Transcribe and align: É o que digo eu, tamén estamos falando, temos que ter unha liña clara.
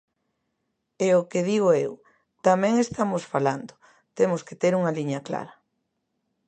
É 1.09 1.11
o 1.21 1.23
que 1.31 1.41
digo 1.51 1.69
eu, 1.85 1.91
tamén 2.47 2.73
estamos 2.85 3.23
falando, 3.33 3.73
temos 4.17 4.41
que 4.47 4.55
ter 4.61 4.73
unha 4.79 4.95
liña 4.97 5.19
clara. 5.27 5.53